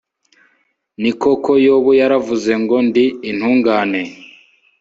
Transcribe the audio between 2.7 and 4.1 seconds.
'ndi intungane